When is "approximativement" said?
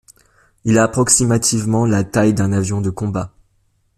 0.85-1.85